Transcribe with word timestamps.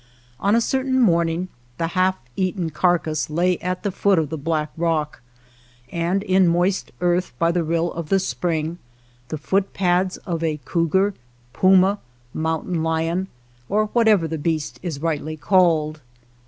On 0.39 0.55
a 0.55 0.61
certain 0.61 0.99
morning 0.99 1.47
the 1.77 1.89
half 1.89 2.17
eaten 2.35 2.71
carcass 2.71 3.29
lay 3.29 3.59
at 3.59 3.83
the 3.83 3.91
foot 3.91 4.17
of 4.17 4.31
the 4.31 4.35
black 4.39 4.71
rock, 4.75 5.21
and 5.91 6.23
in 6.23 6.47
moist 6.47 6.91
earth 7.01 7.33
by 7.37 7.51
the 7.51 7.63
rill 7.63 7.93
of 7.93 8.09
the 8.09 8.17
spring, 8.19 8.79
the 9.27 9.37
foot 9.37 9.75
pads 9.75 10.17
of 10.25 10.41
a 10.43 10.59
cougar, 10.65 11.13
puma, 11.53 11.99
mountain 12.33 12.81
lion, 12.81 13.27
or 13.69 13.89
whatever 13.93 14.27
the 14.27 14.39
beast 14.39 14.79
is 14.81 14.99
.rightly 15.03 15.37
called. 15.37 16.01